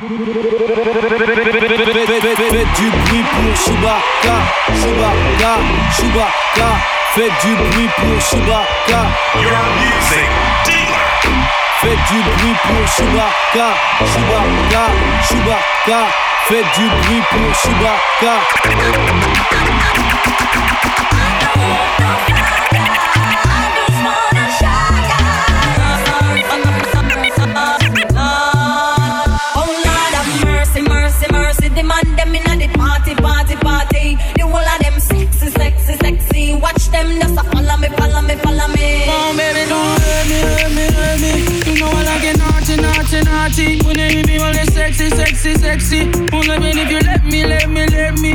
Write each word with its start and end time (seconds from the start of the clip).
Faites 0.00 0.08
du 2.74 2.88
bruit 2.88 3.22
pour 3.22 3.52
Chewbacca, 3.54 4.36
Chewbacca, 4.72 5.52
Chewbacca. 5.94 6.68
Faites 7.14 7.36
du 7.44 7.52
bruit 7.54 7.90
pour 7.98 8.18
Chewbacca. 8.18 9.00
Your 9.38 9.60
music 9.76 10.30
dealer. 10.64 11.04
Faites 11.82 12.02
du 12.10 12.18
bruit 12.22 12.56
pour 12.62 12.82
Chewbacca, 12.88 13.68
Chewbacca, 14.06 14.84
Chewbacca. 15.28 16.00
Faites 16.46 16.70
du 16.78 16.86
bruit 16.88 17.22
pour 17.30 17.50
Chewbacca. 17.54 18.34
Naughty. 43.60 43.86
When 43.86 43.98
you 43.98 44.08
hear 44.08 44.26
me, 44.26 44.38
only 44.38 44.64
sexy, 44.66 45.10
sexy, 45.10 45.54
sexy. 45.54 46.00
Only 46.32 46.58
when 46.58 46.78
if 46.78 46.90
you 46.90 47.00
let 47.00 47.24
me, 47.24 47.44
let 47.44 47.68
me, 47.68 47.86
let 47.86 48.18
me. 48.18 48.34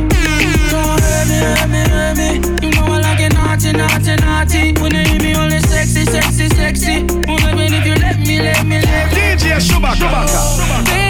Don't 0.70 1.00
hurt 1.00 1.28
me, 1.28 1.38
hurt 1.40 1.70
me, 1.70 1.82
hurt 1.90 2.18
me. 2.18 2.68
You 2.68 2.72
know 2.74 2.86
I 2.86 3.00
like 3.02 3.20
it 3.20 3.34
naughty, 3.34 3.72
naughty, 3.72 4.16
naughty. 4.24 4.82
When 4.82 4.94
you 4.94 5.04
hear 5.04 5.22
me, 5.22 5.36
only 5.36 5.60
sexy, 5.60 6.06
sexy, 6.06 6.50
sexy. 6.50 6.96
Only 7.28 7.56
when 7.56 7.74
if 7.74 7.86
you 7.86 7.96
let 7.96 8.20
me, 8.20 8.40
let 8.42 8.66
me, 8.66 8.82
let 8.82 9.12
me. 9.12 9.20
DJ 9.20 9.58
Chewbacca. 9.60 11.05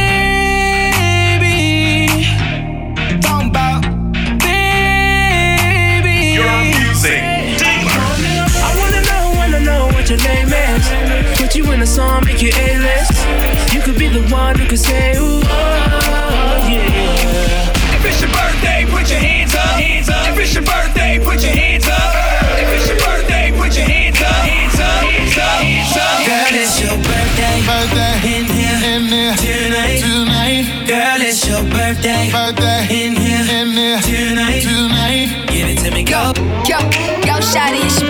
Could 14.76 14.84
say, 14.84 15.15
ooh, 15.15 15.40
oh, 15.40 16.68
yeah. 16.68 17.95
If 17.95 18.04
it's 18.04 18.20
your 18.20 18.31
birthday, 18.31 18.84
put 18.91 19.09
your 19.09 19.20
hands 19.20 19.55
up. 19.55 19.79
Hands 19.79 20.09
up. 20.09 20.27
If 20.27 20.40
it's 20.40 20.54
your 20.54 20.63
birthday, 20.63 21.17
put 21.23 21.40
your 21.41 21.55
hands 21.55 21.87
up. 21.87 22.12
If 22.59 22.67
it's 22.76 22.87
your 22.91 22.99
birthday, 22.99 23.55
put 23.55 23.71
your 23.71 23.87
hands 23.87 24.20
up. 24.20 24.35
Hands 24.43 24.76
up. 24.76 24.99
Hands 24.99 25.37
up. 25.40 25.63
Hands 25.63 25.95
up. 25.95 26.27
Girl, 26.27 26.55
it's 26.59 26.76
your 26.84 26.98
birthday. 27.07 27.55
Birthday 27.63 28.15
In 28.35 28.45
here, 28.51 28.79
in 28.91 29.04
there 29.07 29.35
tonight. 29.40 29.99
tonight. 30.04 30.65
Girl, 30.91 31.21
it's 31.23 31.48
your 31.48 31.63
birthday. 31.71 32.27
Birthday 32.35 32.84
In 32.91 33.15
here, 33.15 33.48
in 33.48 33.76
there 33.79 34.01
tonight. 34.04 34.60
tonight. 34.60 35.48
Give 35.55 35.71
it 35.71 35.79
to 35.87 35.91
me, 35.95 36.04
go. 36.04 36.35
Yo, 36.67 36.84
yo, 37.23 37.39
shawty, 37.39 37.79
it's 37.79 38.04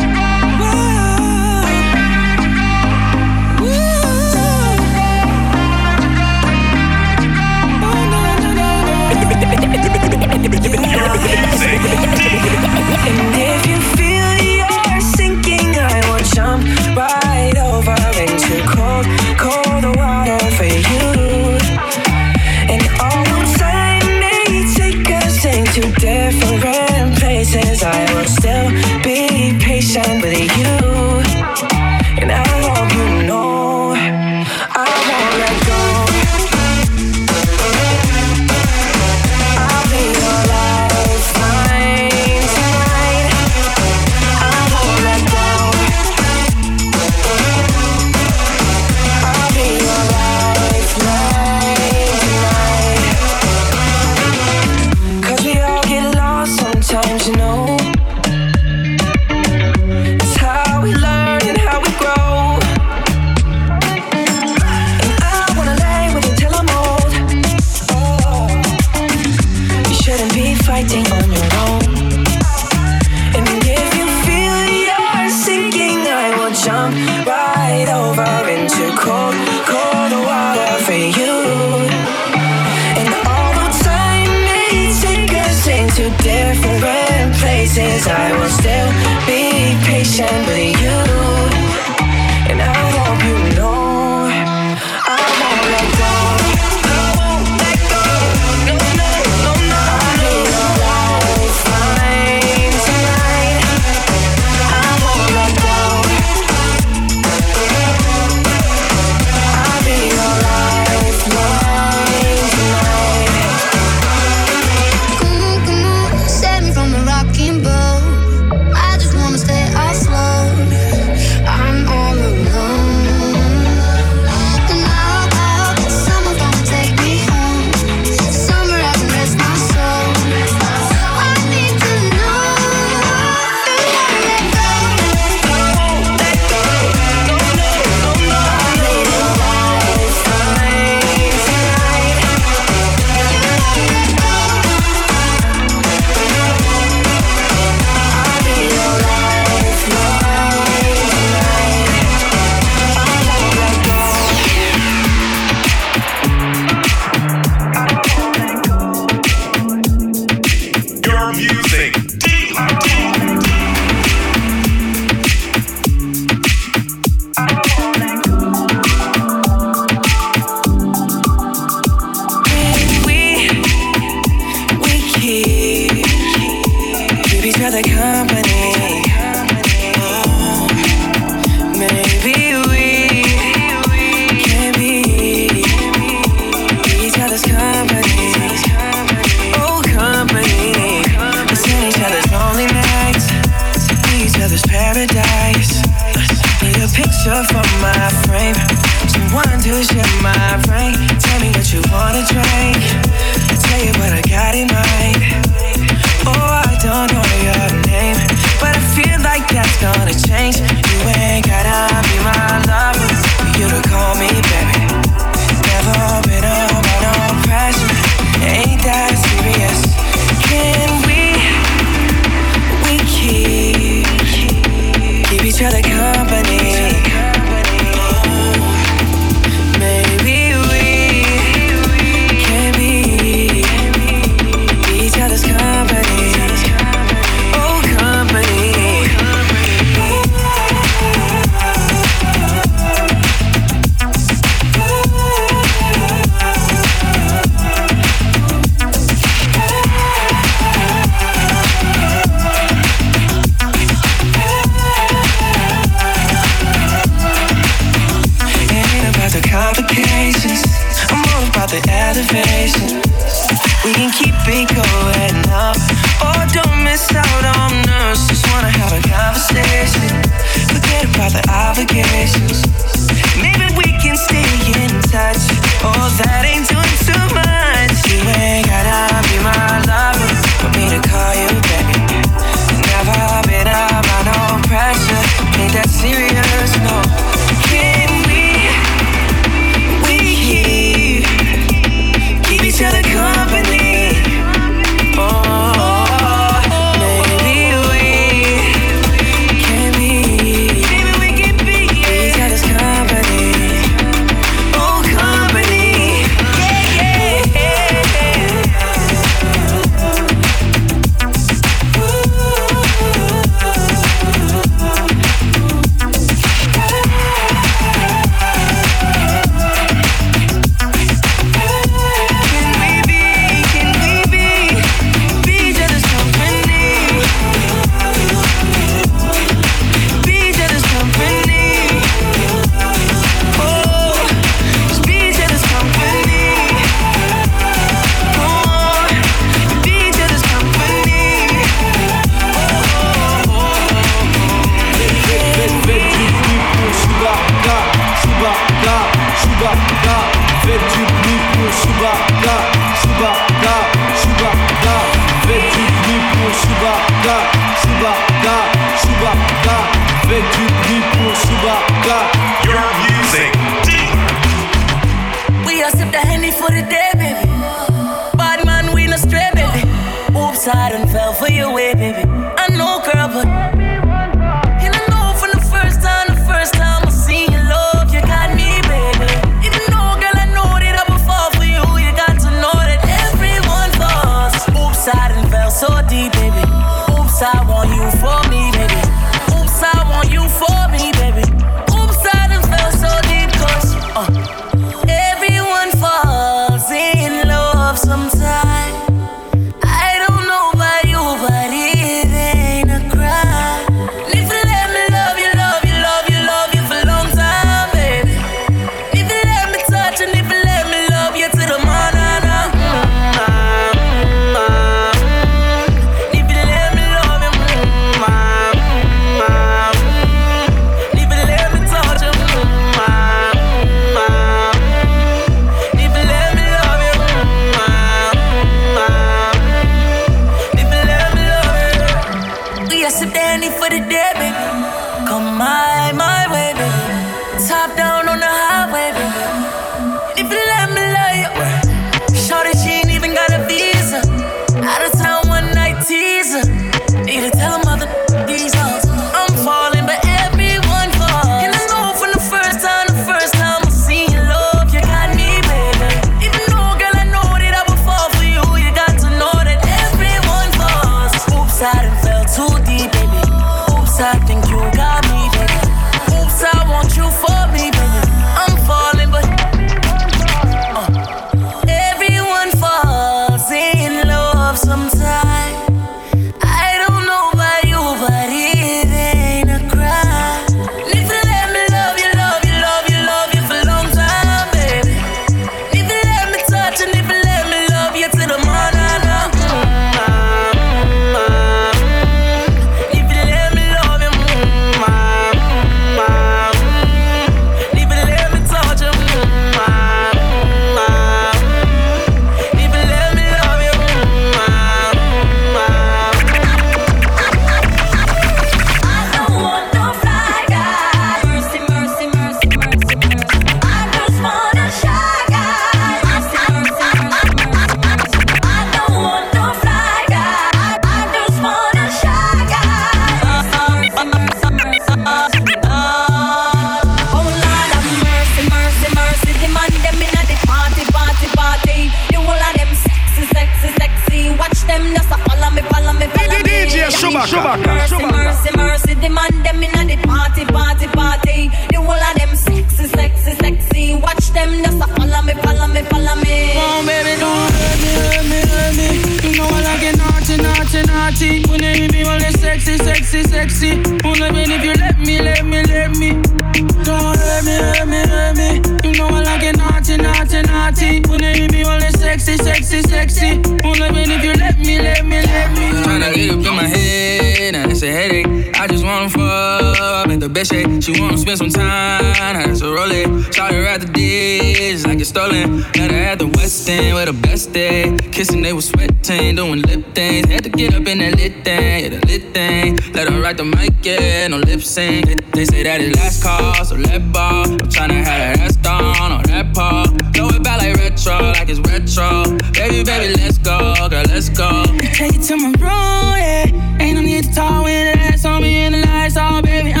fuck, 570.65 570.73
make 570.73 570.83
the 570.83 571.01
best 571.01 571.09
shape. 571.11 571.15
She 571.15 571.21
wanna 571.21 571.37
spend 571.37 571.57
some 571.57 571.69
time, 571.69 572.21
a 572.55 572.93
roll 572.93 573.51
Shout 573.51 573.73
her 573.73 573.85
at 573.85 574.01
the 574.01 574.07
dish, 574.07 575.05
like 575.05 575.19
it's 575.19 575.29
stolen. 575.29 575.81
Met 575.97 576.11
her 576.11 576.17
at 576.17 576.39
the 576.39 576.47
West 576.47 576.89
End 576.89 577.15
with 577.15 577.25
the 577.25 577.33
best 577.33 577.73
day. 577.73 578.15
Kissing, 578.31 578.61
they 578.61 578.73
was 578.73 578.87
sweating, 578.89 579.55
doing 579.55 579.81
lip 579.81 580.15
things. 580.15 580.49
Had 580.49 580.63
to 580.63 580.69
get 580.69 580.93
up 580.93 581.07
in 581.07 581.19
that 581.19 581.37
lit 581.37 581.63
thing, 581.63 582.03
yeah, 582.03 582.09
the 582.09 582.25
lit 582.27 582.53
thing. 582.53 582.97
Let 583.13 583.29
her 583.29 583.41
write 583.41 583.57
the 583.57 583.65
mic, 583.65 583.93
yeah, 584.03 584.47
no 584.47 584.57
lip 584.57 584.81
sync. 584.81 585.51
They 585.51 585.65
say 585.65 585.83
that 585.83 586.01
it's 586.01 586.15
last 586.17 586.43
call, 586.43 586.85
so 586.85 586.95
let 586.95 587.31
ball. 587.31 587.65
I'm 587.65 587.79
tryna 587.79 588.23
have 588.23 588.25
that 588.25 588.59
ass 588.59 588.75
down 588.77 589.31
on 589.31 589.43
that 589.43 589.73
paw. 589.73 590.05
Throw 590.33 590.47
it 590.49 590.63
back 590.63 590.81
like 590.81 590.95
retro, 590.95 591.37
like 591.37 591.69
it's 591.69 591.79
retro. 591.79 592.57
Baby, 592.73 593.03
baby, 593.03 593.33
let's 593.35 593.57
go, 593.57 593.95
girl, 594.09 594.23
let's 594.27 594.49
go. 594.49 594.85
Take 595.13 595.35
it 595.35 595.43
to 595.43 595.57
my 595.57 595.69
room, 595.69 596.35
yeah. 596.37 596.97
Ain't 597.01 597.15
no 597.15 597.21
need 597.21 597.43
to 597.45 597.53
talk 597.53 597.83
when 597.83 598.13
the 598.13 598.23
ass 598.23 598.45
on 598.45 598.61
me 598.61 598.75
and 598.85 598.95
the 598.95 599.05
lights 599.05 599.37
on, 599.37 599.63
baby. 599.63 599.93
I 599.93 599.93
know 599.93 599.99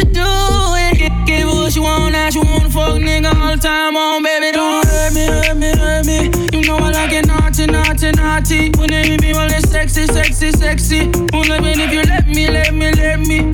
to 0.00 0.12
do. 0.12 0.20
Yeah. 0.20 0.92
Give, 0.94 1.12
give 1.26 1.48
her 1.48 1.54
what 1.54 1.72
she 1.72 1.80
want, 1.80 2.12
now 2.12 2.30
she 2.30 2.38
wanna 2.40 2.70
fuck 2.70 2.96
nigga 3.00 3.32
all 3.34 3.54
the 3.54 3.60
time 3.60 3.96
on, 3.96 4.22
baby. 4.22 4.52
Don't 4.52 4.86
hurt 4.86 5.12
me, 5.14 5.26
hurt 5.26 5.56
me, 5.56 5.70
hurt 5.76 6.06
me. 6.06 6.18
You 6.52 6.66
know 6.66 6.76
I 6.76 6.90
like 6.90 7.12
it 7.12 7.26
naughty, 7.26 7.66
naughty, 7.66 8.10
naughty. 8.12 8.70
When 8.78 8.90
they 8.90 9.08
hit 9.08 9.20
me, 9.22 9.32
well, 9.32 9.50
it's 9.50 9.70
sexy, 9.70 10.06
sexy, 10.06 10.52
sexy. 10.52 11.00
Only 11.32 11.60
when 11.60 11.80
if 11.80 11.92
you 11.92 12.02
let 12.02 12.26
me, 12.26 12.48
let 12.48 12.74
me, 12.74 12.90
let 12.92 13.20
me. 13.20 13.50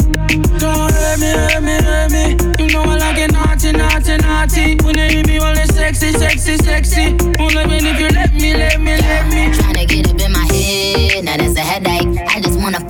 Don't 0.59 0.91
hurt 0.91 1.19
me, 1.21 1.31
hurt 1.31 1.63
me, 1.63 1.77
hurt 1.83 2.11
me. 2.13 2.25
You 2.59 2.73
know 2.73 2.83
I 2.83 2.97
like 2.97 3.19
it 3.19 3.33
naughty, 3.33 3.73
naughty, 3.73 4.17
naughty. 4.19 4.77
When 4.85 4.97
they 4.97 5.13
hit 5.15 5.27
me, 5.27 5.39
well, 5.39 5.57
it's 5.57 5.75
sexy, 5.75 6.13
sexy, 6.13 6.57
sexy. 6.59 7.17
Only 7.39 7.63
when 7.67 7.87
if 7.87 8.01
you 8.01 8.09
let 8.09 8.33
me, 8.35 8.55
let 8.55 8.81
me, 8.81 8.97
let 8.97 9.27
me. 9.29 9.51
Tryna 9.57 9.89
get 9.89 10.11
up 10.11 10.21
in 10.21 10.33
my 10.33 10.47
head, 10.53 11.25
now 11.25 11.37
that's 11.37 11.57
a 11.57 11.61
headache. 11.61 12.19
I 12.29 12.41
just 12.41 12.59
wanna 12.59 12.81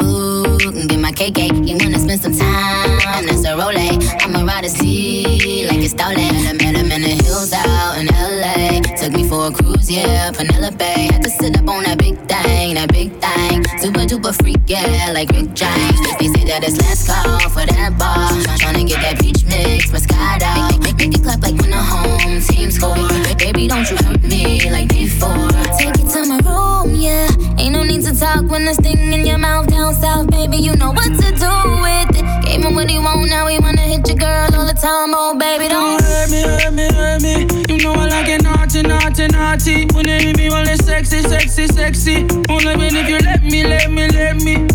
food 0.59 0.75
and 0.75 0.89
get 0.89 0.99
my 0.99 1.13
cake. 1.13 1.39
You 1.39 1.77
wanna 1.79 1.99
spend 1.99 2.21
some 2.21 2.33
time, 2.33 3.27
that's 3.27 3.45
a 3.45 3.57
role. 3.57 3.77
I'ma 3.77 4.45
ride 4.45 4.65
a 4.65 4.69
sea 4.69 5.67
like 5.67 5.79
it's 5.79 5.93
stolen. 5.93 6.19
I 6.19 6.53
met 6.53 6.77
him 6.77 6.91
in 6.91 7.03
the 7.03 7.15
hills 7.25 7.53
out 7.53 7.99
in 7.99 8.07
LA. 8.07 8.81
Took 8.97 9.13
me 9.13 9.29
for 9.29 9.49
a 9.49 9.51
cruise, 9.51 9.91
yeah, 9.91 10.31
Penelope. 10.33 10.85
Had 10.85 11.23
to 11.23 11.31
sit 11.31 11.57
up 11.59 11.69
on 11.69 11.85
that 11.85 11.99
big 11.99 12.17
thing, 12.29 12.75
that 12.75 12.93
big 12.93 13.11
thing. 13.21 13.65
Super 13.81 14.05
duper 14.07 14.35
freak, 14.35 14.63
yeah, 14.67 15.13
like 15.13 15.31
Rick 15.31 15.55
James. 15.55 16.01
They 16.19 16.29
say 16.29 16.45
that 16.45 16.65
it's 16.65 16.81
last 16.81 17.07
call 17.07 17.39
for 17.51 17.67
that 17.67 17.99
bar. 17.99 18.31
Tryna 18.59 18.89
get 18.89 19.01
that 19.03 19.21
peach 19.21 19.45
mix, 19.45 19.91
Moscato. 19.91 20.49
Make, 20.71 20.83
make, 20.83 20.97
make 20.97 21.15
it 21.19 21.23
clap 21.23 21.43
like 21.43 21.57
when 21.61 21.71
the 21.71 21.77
home 21.77 22.41
team 22.41 22.71
score. 22.71 22.97
Baby, 23.37 23.69
don't 23.69 23.89
you 23.91 23.97
hurt 23.97 24.23
me 24.23 24.71
like 24.71 24.89
before. 24.89 25.51
Take 25.79 25.99
it 26.01 26.09
to 26.13 26.25
my 26.25 26.41
room, 26.45 26.95
yeah. 26.95 27.36
Ain't 27.59 27.73
no 27.73 27.83
need 27.83 28.03
to 28.03 28.15
talk 28.15 28.45
when 28.51 28.65
there's 28.67 28.77
thing 28.77 29.13
in 29.13 29.27
your 29.27 29.39
mouth 29.39 29.67
down 29.69 29.95
south, 29.95 30.31
baby. 30.31 30.59
You 30.59 30.77
know 30.77 30.93
what 30.93 31.09
to 31.09 31.29
do 31.33 31.53
with 31.83 32.17
it. 32.19 32.45
Gave 32.45 32.63
him 32.63 32.75
what 32.75 32.89
he 32.91 32.99
want, 32.99 33.29
now 33.31 33.47
he 33.47 33.59
wanna 33.59 33.81
hit 33.81 34.07
your 34.07 34.17
girl 34.17 34.55
all 34.55 34.67
the 34.67 34.75
time. 34.75 35.13
Oh, 35.15 35.35
baby, 35.35 35.69
don't 35.69 36.01
hurt 36.03 36.31
me, 36.31 36.43
hurt 36.43 36.75
me, 36.75 36.87
hurt 36.93 37.23
me. 37.23 37.35
You 37.69 37.83
know 37.83 37.93
I 37.95 38.07
like 38.09 38.29
it 38.29 38.43
naughty, 38.43 38.83
naughty, 38.83 39.27
naughty. 39.29 39.87
When 39.95 40.07
you 40.07 40.19
hit 40.19 40.37
me, 40.37 40.49
well, 40.51 40.69
it's 40.69 40.85
sexy, 40.85 41.23
sexy, 41.23 41.67
sexy. 41.67 42.27
Only 42.49 42.77
when 42.77 42.95
if 42.95 43.09
you 43.09 43.19
let 43.19 43.43
me, 43.43 43.65
let 43.65 43.91
me, 43.91 44.09
let 44.09 44.37
me. 44.37 44.67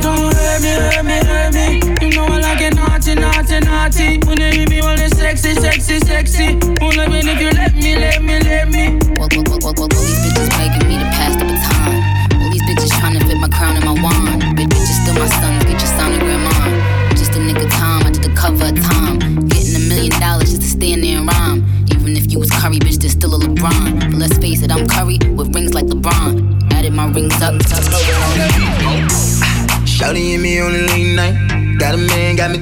Don't 0.00 0.34
hurt 0.34 0.62
me, 0.62 0.72
hurt 0.76 1.04
me, 1.04 1.18
hurt 1.24 1.54
me. 1.54 1.80
You 2.02 2.14
know 2.14 2.27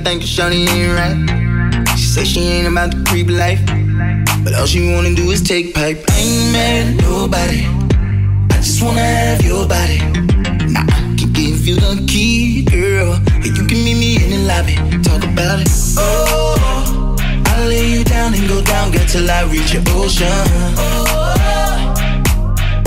me 0.06 0.20
thinking 0.20 0.28
Shawty 0.28 0.68
ain't 0.68 0.92
right. 0.94 1.96
She 1.98 2.06
say 2.06 2.24
she 2.24 2.40
ain't 2.40 2.68
about 2.68 2.90
the 2.90 3.02
creep 3.08 3.28
life. 3.28 3.60
But 4.44 4.54
all 4.54 4.66
she 4.66 4.92
wanna 4.92 5.14
do 5.14 5.30
is 5.30 5.42
take 5.42 5.74
pipe. 5.74 6.04
I 6.10 6.18
ain't 6.18 6.52
mad 6.52 6.86
at 6.86 7.02
nobody. 7.02 7.66
I 8.50 8.56
just 8.56 8.82
wanna 8.82 9.00
have 9.00 9.42
your 9.42 9.66
body. 9.66 9.98
Nah, 10.72 10.80
I 10.80 11.14
can 11.18 11.32
give 11.32 11.66
you 11.66 11.76
the 11.76 12.04
key, 12.08 12.64
girl. 12.64 13.14
And 13.14 13.46
you 13.46 13.66
can 13.66 13.78
meet 13.84 13.98
me 13.98 14.16
in 14.22 14.30
the 14.30 14.40
lobby. 14.46 14.76
Talk 15.02 15.24
about 15.24 15.60
it. 15.60 15.68
Oh, 15.98 17.16
I'll 17.46 17.68
lay 17.68 17.88
you 17.90 18.04
down 18.04 18.34
and 18.34 18.48
go 18.48 18.62
down, 18.62 18.92
girl, 18.92 19.06
till 19.06 19.30
I 19.30 19.42
reach 19.44 19.72
your 19.72 19.82
ocean. 19.88 20.28
Oh, 20.78 21.94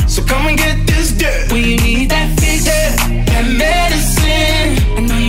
So 0.08 0.24
come 0.24 0.48
and 0.48 0.58
get 0.58 0.88
this 0.88 1.12
dirt. 1.12 1.52
When 1.52 1.64
you 1.64 1.78
need 1.78 2.12
that 2.12 2.40
fix, 2.40 2.66
that 2.66 3.46
medicine. 3.58 4.80
I 4.98 5.02
know 5.02 5.18
you 5.18 5.29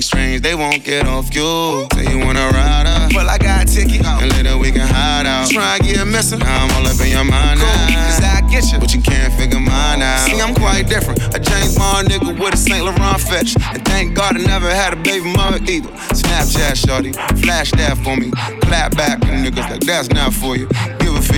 Strange, 0.00 0.40
they 0.40 0.54
won't 0.54 0.82
get 0.82 1.06
off 1.06 1.34
you. 1.34 1.86
Say 1.92 2.10
you 2.10 2.18
wanna 2.24 2.48
ride 2.48 2.86
up, 2.86 3.12
well 3.12 3.28
I 3.28 3.36
got 3.38 3.64
a 3.64 3.66
ticket, 3.66 4.04
and 4.04 4.32
later 4.32 4.56
we 4.56 4.72
can 4.72 4.86
hide 4.86 5.26
out. 5.26 5.50
Try 5.50 5.76
and 5.76 5.84
get 5.84 6.00
a 6.00 6.06
missing, 6.06 6.38
now 6.38 6.64
I'm 6.64 6.70
all 6.76 6.86
up 6.86 7.00
in 7.00 7.10
your 7.10 7.24
mind 7.24 7.60
now. 7.60 7.86
Cause 8.08 8.24
I 8.24 8.40
get 8.50 8.72
you, 8.72 8.78
but 8.78 8.94
you 8.94 9.02
can't 9.02 9.32
figure 9.34 9.60
mine 9.60 10.00
out. 10.00 10.26
See, 10.26 10.40
I'm 10.40 10.54
quite 10.54 10.88
different. 10.88 11.20
A 11.34 11.38
James 11.38 11.76
Bond 11.76 12.08
nigga 12.08 12.38
with 12.38 12.54
a 12.54 12.56
St. 12.56 12.84
Laurent 12.84 13.20
fetch, 13.20 13.56
and 13.74 13.84
thank 13.84 14.14
God 14.14 14.36
I 14.36 14.40
never 14.40 14.70
had 14.70 14.94
a 14.94 14.96
baby 14.96 15.32
mother 15.34 15.58
either. 15.68 15.90
Snapchat 16.14 16.76
shorty, 16.76 17.12
flash 17.42 17.70
that 17.72 17.98
for 17.98 18.16
me, 18.16 18.30
clap 18.62 18.96
back 18.96 19.20
niggas 19.20 19.68
like 19.70 19.80
that's 19.80 20.08
not 20.10 20.32
for 20.32 20.56
you. 20.56 20.68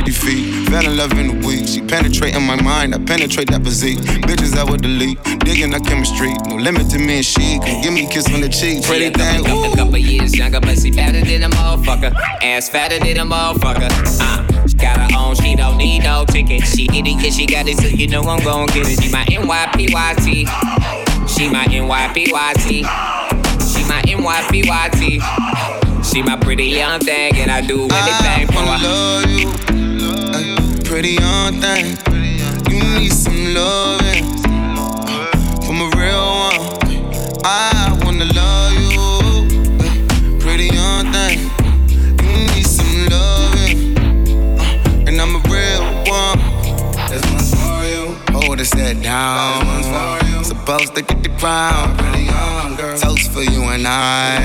50 0.05 0.27
feet, 0.27 0.69
fell 0.69 0.85
in 0.85 0.97
love 0.97 1.13
in 1.13 1.31
a 1.31 1.47
week. 1.47 1.67
She 1.69 1.81
penetrate 1.81 2.35
in 2.35 2.43
my 2.43 2.61
mind, 2.61 2.93
I 2.95 2.99
penetrate 2.99 3.49
that 3.51 3.63
physique. 3.63 3.99
Bitches 4.27 4.57
I 4.57 4.65
would 4.69 4.83
delete, 4.83 5.23
digging 5.45 5.73
our 5.75 5.81
chemistry. 5.81 6.35
No 6.49 6.57
limit 6.57 6.91
to 6.91 6.99
me 6.99 7.17
and 7.17 7.25
she. 7.25 7.61
Can 7.61 7.83
give 7.83 7.93
me 7.93 8.07
a 8.07 8.09
kiss 8.09 8.27
on 8.35 8.41
the 8.41 8.49
cheek. 8.49 8.83
Pretty 8.83 9.11
thing, 9.11 9.47
A 9.47 9.55
ooh. 9.55 9.75
couple 9.77 9.97
years 9.99 10.37
younger, 10.37 10.59
but 10.61 10.77
she 10.79 10.91
better 10.91 11.21
than 11.21 11.45
a 11.45 11.49
motherfucker. 11.51 12.13
Ass 12.43 12.69
fatter 12.69 12.99
than 12.99 13.17
a 13.19 13.25
motherfucker. 13.25 13.91
Uh, 14.21 14.67
she 14.67 14.75
got 14.77 14.99
her 14.99 15.17
own, 15.17 15.37
she 15.37 15.55
don't 15.55 15.77
need 15.77 16.03
no 16.03 16.25
ticket. 16.25 16.67
She 16.67 16.89
need 16.89 17.07
it, 17.07 17.23
yeah, 17.23 17.31
she 17.31 17.47
got 17.47 17.69
it, 17.69 17.79
so 17.79 17.87
you 17.87 18.09
know 18.09 18.23
I'm 18.23 18.43
gon' 18.43 18.67
get 18.69 18.89
it. 18.89 19.01
She 19.01 19.09
my 19.13 19.25
NYPYT. 19.27 20.49
She 21.29 21.49
my 21.49 21.65
NYPYT. 21.67 22.67
She 23.71 23.85
my 23.85 24.03
NYPYT. 24.03 25.23
She 26.05 26.23
my 26.23 26.37
pretty 26.37 26.65
young 26.65 26.99
thing, 26.99 27.37
and 27.37 27.51
I 27.53 27.61
do 27.61 27.87
anything 27.89 28.47
for 28.49 28.59
her. 28.59 28.79
love 28.83 29.31
you, 29.31 29.53
pretty 31.03 31.21
young 31.21 31.61
thing. 31.61 31.99
You 32.71 33.01
need 33.01 33.13
some 33.13 33.55
loving 33.55 34.25
from 35.67 35.81
a 35.81 35.91
real 35.99 36.23
one. 36.47 37.43
I 37.45 37.99
wanna 38.05 38.27
love 38.27 38.73
you, 38.79 40.39
pretty 40.39 40.69
young 40.69 41.11
thing. 41.13 41.51
You 42.23 42.55
need 42.55 42.67
some 42.67 43.09
loving, 43.09 43.99
uh, 44.61 45.09
and 45.09 45.21
I'm 45.21 45.35
a 45.35 45.43
real 45.51 45.83
one. 46.07 46.39
This 47.11 47.25
one's 47.33 47.51
for 47.51 47.83
you. 47.85 48.15
Hold 48.31 48.61
it 48.61 48.67
set 48.67 49.03
down. 49.03 49.59
This 49.59 49.67
one's 49.67 49.87
for 49.89 50.27
you. 50.29 50.45
Supposed 50.45 50.95
to 50.95 51.03
get 51.03 51.21
the 51.25 51.31
crown. 51.31 51.97
Pretty 51.97 52.27
young 52.27 52.77
girl. 52.77 52.97
Toast 52.97 53.33
for 53.33 53.43
you 53.43 53.65
and 53.65 53.89
I. 53.89 54.39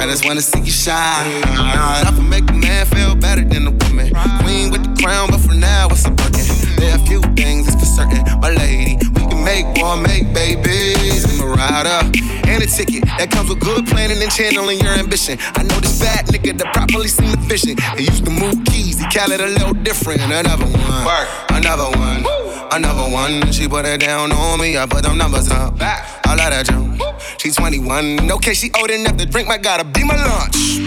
I 0.00 0.06
just 0.06 0.24
wanna 0.24 0.40
see 0.40 0.60
you 0.60 0.72
shine. 0.72 1.42
Not 1.42 2.14
for 2.14 2.22
make 2.22 2.50
a 2.50 2.54
man 2.54 2.86
feel 2.86 3.14
better 3.14 3.44
than 3.44 3.68
a 3.68 3.70
woman. 3.70 4.12
Queen 4.42 4.70
with 4.70 4.79
crown, 5.00 5.30
but 5.30 5.40
for 5.40 5.54
now 5.54 5.88
it's 5.90 6.04
a 6.04 6.10
bucket. 6.10 6.46
There 6.76 6.92
are 6.92 7.00
a 7.00 7.06
few 7.06 7.20
things 7.34 7.66
that's 7.66 7.80
for 7.80 7.86
certain, 7.86 8.22
my 8.40 8.50
lady. 8.50 8.96
We 9.14 9.22
can 9.26 9.44
make 9.44 9.66
one, 9.80 10.02
make 10.02 10.32
babies. 10.32 11.24
I'm 11.24 11.48
a 11.48 11.52
rider 11.52 12.00
and 12.46 12.62
a 12.62 12.66
ticket 12.66 13.04
that 13.18 13.30
comes 13.30 13.48
with 13.48 13.60
good 13.60 13.86
planning 13.86 14.22
and 14.22 14.30
channeling 14.30 14.80
your 14.80 14.92
ambition. 14.92 15.38
I 15.56 15.62
know 15.62 15.80
this 15.80 16.00
bad 16.00 16.26
nigga 16.26 16.56
that 16.58 16.72
properly 16.74 17.08
seem 17.08 17.32
efficient. 17.38 17.80
He 17.96 18.04
used 18.04 18.24
to 18.24 18.30
move 18.30 18.64
keys, 18.66 18.98
he 18.98 19.06
call 19.08 19.32
it 19.32 19.40
a 19.40 19.46
little 19.46 19.74
different. 19.74 20.20
Another 20.20 20.64
one, 20.64 21.26
another 21.50 21.88
one, 21.96 22.24
another 22.72 23.08
one. 23.10 23.52
She 23.52 23.68
put 23.68 23.86
it 23.86 24.00
down 24.00 24.32
on 24.32 24.60
me, 24.60 24.76
I 24.76 24.86
put 24.86 25.02
them 25.02 25.16
numbers 25.16 25.50
up. 25.50 25.80
All 26.28 26.38
of 26.38 26.50
that 26.52 26.66
jump. 26.66 27.00
She's 27.38 27.56
21, 27.56 28.30
okay, 28.32 28.54
she 28.54 28.70
old 28.78 28.90
enough 28.90 29.16
to 29.16 29.26
drink, 29.26 29.48
might 29.48 29.62
gotta 29.62 29.84
be 29.84 30.04
my 30.04 30.16
lunch. 30.16 30.78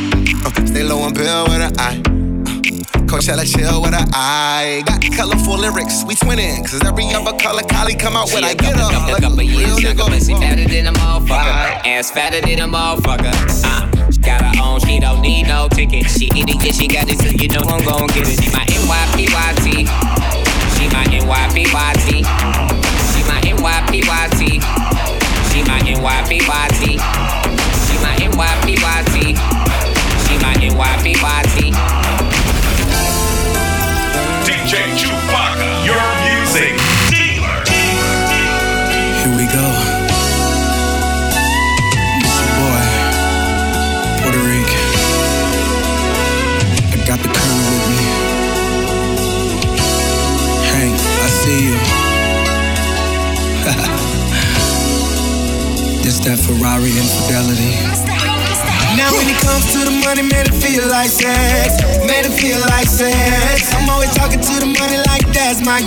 Uh, 0.45 0.65
stay 0.65 0.83
low 0.83 1.05
and 1.05 1.15
bill 1.15 1.45
with 1.45 1.61
an 1.61 1.79
eye. 1.79 2.22
Coachella 3.07 3.45
chill 3.45 3.81
with 3.81 3.93
her 3.93 4.05
eye. 4.13 4.83
Got 4.85 5.01
colorful 5.15 5.57
lyrics, 5.57 6.03
we 6.05 6.15
twinning. 6.15 6.63
Cause 6.63 6.83
every 6.83 7.05
other 7.13 7.37
color 7.37 7.63
collie 7.63 7.95
come 7.95 8.15
out 8.15 8.31
when 8.31 8.43
I 8.43 8.53
get 8.53 8.75
up. 8.77 8.91
Like 9.11 9.23
a 9.23 9.29
real 9.29 9.77
nigga. 9.77 10.07
Pussy 10.07 10.33
fatter 10.33 10.67
than 10.67 10.87
a 10.87 10.91
motherfucker. 10.93 11.85
Ass 11.85 12.11
fatter 12.11 12.41
than 12.41 12.59
a 12.59 12.67
motherfucker. 12.67 13.33
Uh, 13.63 14.11
she 14.11 14.19
got 14.19 14.41
her 14.41 14.61
own, 14.61 14.79
she 14.81 14.99
don't 14.99 15.21
need 15.21 15.47
no 15.47 15.67
ticket. 15.69 16.09
She 16.09 16.27
idiot, 16.27 16.75
she 16.75 16.87
got 16.87 17.09
it, 17.09 17.19
so 17.19 17.29
you 17.29 17.47
know 17.49 17.61
I'm 17.61 17.83
gon' 17.85 18.07
get 18.07 18.27
it. 18.27 18.41
She 18.41 18.51
my 18.51 18.65
NYPYT. 18.65 19.87
She 20.77 20.87
my 20.89 21.05
NYPYT. 21.05 22.25
She 23.13 23.23
my 23.27 23.39
NYPYT. 23.41 24.61
She 25.51 25.61
my 25.63 25.79
NYPYT. 25.79 27.52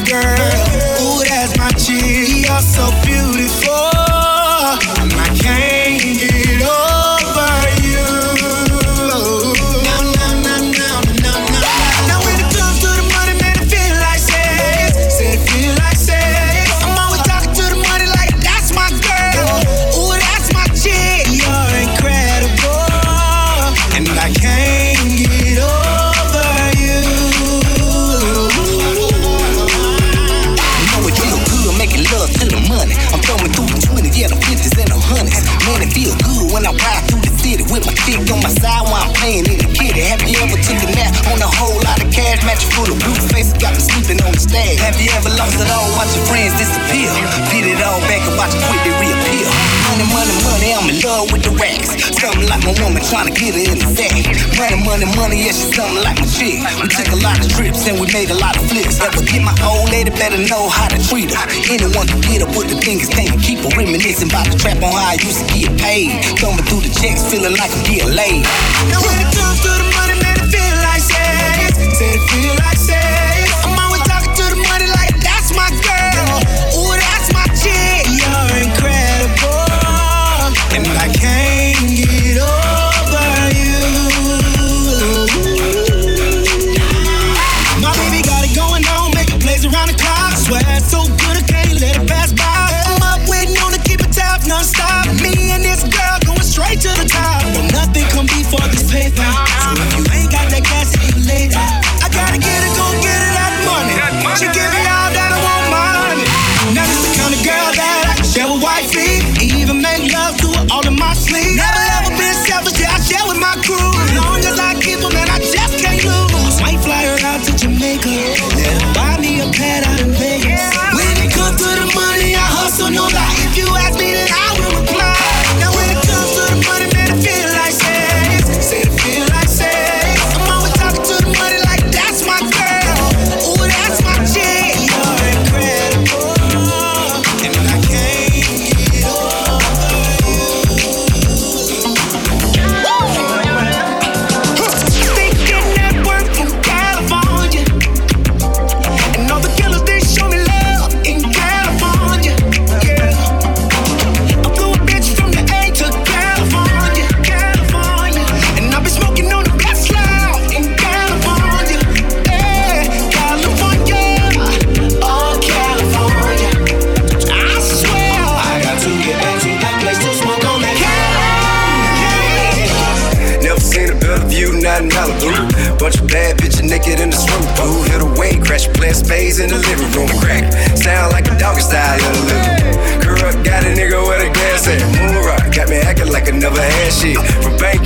girl. 0.09 0.46
niggas 58.97 59.07
ever 59.07 59.25
get 59.27 59.43
my 59.43 59.55
old 59.65 59.91
lady 59.91 60.11
better 60.11 60.39
know 60.49 60.69
how 60.69 60.89
to 60.89 60.99
treat 61.09 61.33
her. 61.33 61.47
Anyone 61.71 62.07
can 62.07 62.21
get 62.21 62.41
her, 62.43 62.49
with 62.49 62.69
the 62.69 62.77
thing 62.81 63.01
is, 63.01 63.09
they 63.09 63.27
can 63.27 63.41
keep 63.41 63.59
her. 63.61 63.71
Reminiscing 63.77 64.29
about 64.29 64.51
the 64.51 64.59
trap 64.59 64.77
on 64.83 64.93
how 64.93 65.13
I 65.13 65.17
used 65.21 65.41
to 65.41 65.47
get 65.53 65.79
paid. 65.79 66.25
Thumbing 66.39 66.65
through 66.65 66.81
the 66.81 66.93
checks, 67.01 67.25
feeling 67.31 67.57
like 67.57 67.71
I'm 67.73 67.85
getting 67.85 68.15
laid. 68.15 68.43
Now 68.89 69.01
when 69.05 69.17
it 69.21 69.31
comes 69.35 69.61
to 69.63 69.71
the 69.71 69.87
money, 69.97 70.17
man, 70.23 70.37
it 70.41 70.49
feel 70.49 70.77
like 70.81 71.03
sex. 71.03 71.77
Said 71.99 72.15
it 72.15 72.23
feel 72.31 72.55
like 72.65 72.76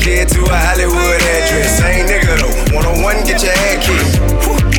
kid 0.01 0.29
to 0.29 0.41
a 0.43 0.57
Hollywood 0.57 1.21
address. 1.21 1.79
Same 1.79 2.07
nigga 2.09 2.41
though, 2.41 2.77
one 2.77 2.87
on 2.87 3.03
one, 3.03 3.21
get 3.25 3.43
your 3.43 3.53
head 3.53 3.81
kicked. 3.85 4.19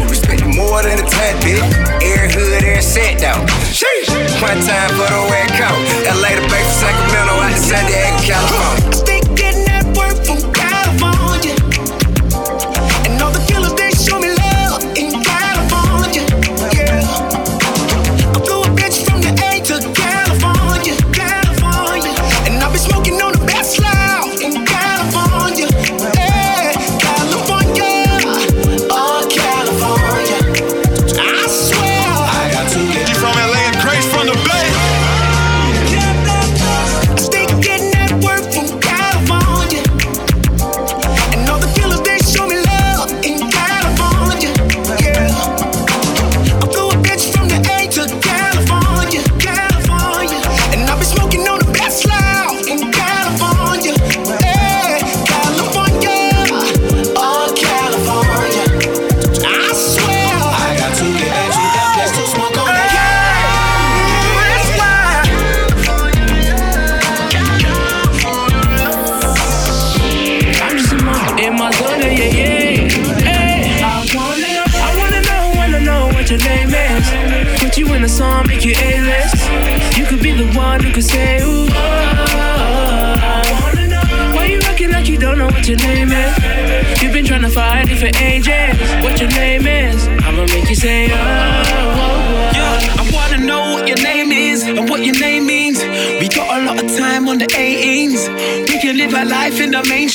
Respect 0.09 0.43
more 0.45 0.81
than 0.81 0.97
a 0.99 1.07
tad 1.07 1.37
bit. 1.45 1.61
Air 2.01 2.27
hood, 2.27 2.63
air 2.63 2.81
set 2.81 3.21
though. 3.21 3.45
One 4.41 4.59
time 4.65 4.89
for 4.97 5.07
the 5.07 5.21
wet 5.29 5.49
coat. 5.53 5.77
LA 6.17 6.35
to 6.35 6.43
Bay 6.49 6.63
from 6.65 6.75
Sacramento, 6.81 7.33
out 7.37 7.51
to 7.53 7.57
San 7.57 7.85
Diego, 7.85 8.17
California. 8.25 8.90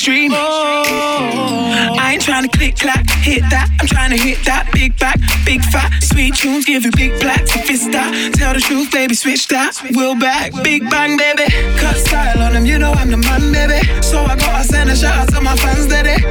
Mainstream. 0.07 0.31
Oh. 0.33 1.95
I 1.99 2.13
ain't 2.13 2.21
trying 2.21 2.47
to 2.47 2.57
click 2.57 2.77
clack, 2.77 3.05
hit 3.21 3.41
that. 3.49 3.69
I'm 3.79 3.87
trying 3.87 4.11
to 4.11 4.17
hit 4.17 4.43
that 4.45 4.69
big 4.71 4.97
back, 4.99 5.19
big 5.45 5.61
fat, 5.61 5.91
sweet 6.01 6.35
tunes, 6.35 6.65
give 6.65 6.85
you 6.85 6.91
big 6.91 7.19
black. 7.19 7.41
It's 7.43 7.85
that, 7.91 8.33
tell 8.35 8.53
the 8.53 8.59
truth, 8.59 8.91
baby, 8.91 9.15
switch 9.15 9.47
that. 9.49 9.75
Will 9.91 10.15
back, 10.15 10.53
big 10.63 10.89
bang, 10.89 11.17
baby. 11.17 11.51
Cut 11.77 11.97
style 11.97 12.41
on 12.41 12.53
them, 12.53 12.65
you 12.65 12.79
know 12.79 12.91
I'm 12.91 13.11
the 13.11 13.17
man, 13.17 13.51
baby. 13.51 13.83
So 14.01 14.23
I 14.23 14.35
gotta 14.35 14.63
send 14.63 14.89
a 14.89 14.95
shout 14.95 15.17
out 15.17 15.29
to 15.33 15.41
my 15.41 15.55
fans, 15.57 15.87
daddy. 15.87 16.23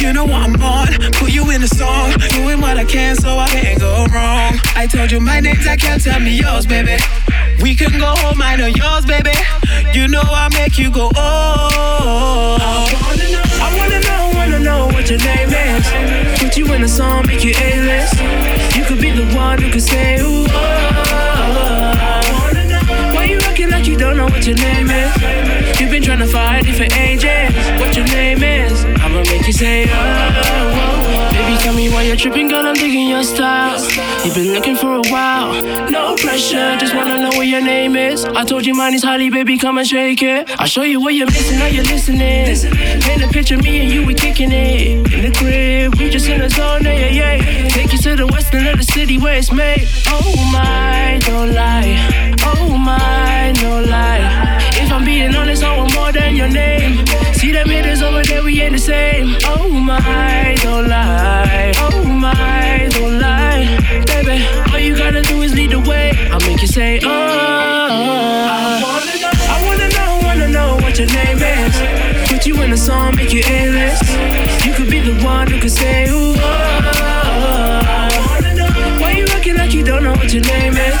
You 0.00 0.12
know 0.12 0.24
what 0.24 0.48
I'm 0.48 0.62
on, 0.62 0.88
put 1.12 1.32
you 1.32 1.50
in 1.50 1.60
the 1.60 1.68
song, 1.68 2.12
doing 2.30 2.60
what 2.60 2.78
I 2.78 2.84
can 2.84 3.16
so 3.16 3.38
I 3.38 3.48
can't 3.48 3.80
go 3.80 4.06
wrong. 4.14 4.58
I 4.76 4.86
told 4.86 5.10
you 5.10 5.20
my 5.20 5.40
names, 5.40 5.66
I 5.66 5.76
can't 5.76 6.02
tell 6.02 6.20
me 6.20 6.38
yours, 6.38 6.66
baby. 6.66 6.96
We 7.60 7.74
can 7.74 7.98
go 7.98 8.14
home, 8.24 8.40
I 8.40 8.56
know 8.56 8.66
yours, 8.66 9.04
baby. 9.04 9.34
You 9.92 10.08
know 10.08 10.22
I 10.24 10.48
make 10.54 10.78
you 10.78 10.90
go, 10.90 11.10
oh. 11.16 13.17
Know, 14.68 14.86
what 14.88 15.08
your 15.08 15.18
name 15.20 15.48
is. 15.48 15.86
Put 16.38 16.58
you 16.58 16.66
in 16.74 16.82
a 16.82 16.88
song, 16.88 17.26
make 17.26 17.42
you 17.42 17.54
A-list. 17.56 18.12
You 18.76 18.84
could 18.84 19.00
be 19.00 19.10
the 19.10 19.24
one 19.34 19.62
who 19.62 19.70
could 19.70 19.82
say, 19.82 20.20
ooh, 20.20 20.44
oh. 20.44 20.50
oh, 20.50 21.56
oh, 21.64 21.94
oh. 21.96 23.14
Why 23.14 23.24
you 23.24 23.38
acting 23.44 23.70
like 23.70 23.86
you 23.86 23.96
don't 23.96 24.16
know 24.18 24.26
what 24.26 24.46
your 24.46 24.56
name 24.56 24.90
is? 24.90 25.80
You've 25.80 25.90
been 25.90 26.02
trying 26.02 26.18
to 26.18 26.26
find 26.26 26.66
it 26.68 26.74
for 26.74 26.84
ages. 26.98 27.54
What 27.80 27.96
your 27.96 28.04
name 28.06 28.42
is? 28.42 28.84
I'ma 29.00 29.22
make 29.30 29.46
you 29.46 29.54
say, 29.54 29.86
oh, 29.88 29.94
oh, 29.94 30.74
oh. 30.74 31.27
Baby, 31.27 31.27
tell 31.68 31.76
me 31.76 31.90
why 31.90 32.02
you're 32.02 32.16
tripping, 32.16 32.48
girl. 32.48 32.66
I'm 32.66 32.74
digging 32.74 33.08
your 33.10 33.22
style. 33.22 33.78
You've 34.24 34.34
been 34.34 34.52
looking 34.54 34.74
for 34.74 34.94
a 34.96 35.02
while. 35.12 35.52
No 35.90 36.16
pressure, 36.16 36.76
just 36.78 36.94
wanna 36.94 37.20
know 37.20 37.32
what 37.36 37.46
your 37.46 37.60
name 37.60 37.94
is. 37.94 38.24
I 38.24 38.42
told 38.44 38.64
you 38.64 38.74
mine 38.74 38.94
is 38.94 39.02
Holly, 39.02 39.28
baby, 39.28 39.58
come 39.58 39.76
and 39.76 39.86
shake 39.86 40.22
it. 40.22 40.48
I'll 40.58 40.66
show 40.66 40.82
you 40.82 40.98
what 40.98 41.12
you're 41.12 41.26
missing, 41.26 41.58
now 41.58 41.66
you're 41.66 41.84
listening. 41.84 42.46
Paint 43.02 43.22
a 43.22 43.28
picture, 43.28 43.58
me 43.58 43.80
and 43.80 43.92
you, 43.92 44.06
we 44.06 44.14
kicking 44.14 44.50
it. 44.50 45.12
In 45.12 45.20
the 45.26 45.32
crib, 45.38 45.96
we 45.96 46.08
just 46.08 46.26
in 46.28 46.40
the 46.40 46.48
zone, 46.48 46.84
yeah, 46.84 47.18
yeah. 47.20 47.68
Take 47.68 47.92
you 47.92 47.98
to 47.98 48.16
the 48.16 48.26
western 48.26 48.66
of 48.66 48.78
the 48.78 48.84
city 48.84 49.18
where 49.18 49.36
it's 49.36 49.52
made. 49.52 49.86
Oh 50.06 50.50
my, 50.50 51.18
don't 51.26 51.52
lie. 51.52 51.90
Oh 52.44 52.78
my, 52.78 53.52
no 53.60 53.82
lie. 53.82 54.24
If 54.82 54.90
I'm 54.90 55.04
being 55.04 55.34
honest, 55.34 55.62
I 55.62 55.76
want 55.76 55.94
more 55.94 56.12
than 56.12 56.34
your 56.34 56.48
name. 56.48 57.04
See 57.34 57.52
them 57.52 57.68
haters 57.68 58.00
over 58.00 58.22
there, 58.22 58.42
we 58.42 58.58
ain't 58.62 58.72
the 58.72 58.78
same. 58.78 59.36
Oh 59.44 59.68
my, 59.68 60.56
don't 60.62 60.88
lie. 60.88 61.57
Oh 61.78 62.04
my, 62.04 62.88
don't 62.92 63.18
lie. 63.20 63.66
Baby, 64.06 64.44
all 64.72 64.78
you 64.78 64.96
gotta 64.96 65.22
do 65.22 65.42
is 65.42 65.54
lead 65.54 65.70
the 65.72 65.80
way. 65.80 66.12
I'll 66.30 66.40
make 66.40 66.60
you 66.60 66.68
say, 66.68 67.00
oh. 67.02 67.08
I 67.10 68.82
wanna 68.82 69.16
know, 69.22 69.30
I 69.54 69.56
wanna 69.66 69.88
know 69.88 70.08
wanna 70.28 70.48
know 70.48 70.76
what 70.76 70.98
your 70.98 71.08
name 71.08 71.38
is. 71.38 71.74
Put 72.28 72.46
you 72.46 72.62
in 72.62 72.72
a 72.72 72.76
song, 72.76 73.16
make 73.16 73.32
you 73.32 73.42
A-list. 73.46 74.04
You 74.64 74.72
could 74.72 74.90
be 74.90 75.00
the 75.00 75.14
one 75.24 75.46
who 75.50 75.58
could 75.60 75.70
say, 75.72 76.08
ooh, 76.08 76.34
oh. 76.36 77.00
Why 79.00 79.12
you 79.12 79.26
acting 79.30 79.56
like 79.56 79.72
you 79.72 79.82
don't 79.84 80.02
know 80.04 80.12
what 80.12 80.32
your 80.32 80.44
name 80.44 80.74
is? 80.76 80.96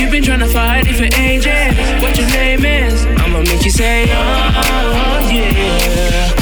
You've 0.00 0.10
been 0.10 0.22
trying 0.22 0.40
to 0.40 0.48
find 0.48 0.86
it 0.86 0.94
for 0.94 1.08
ages. 1.20 2.02
What 2.02 2.16
your 2.18 2.28
name 2.28 2.64
is? 2.64 3.04
I'ma 3.22 3.40
make 3.40 3.64
you 3.64 3.70
say, 3.70 4.06
oh, 4.10 4.16
oh 4.16 5.30
yeah. 5.30 6.41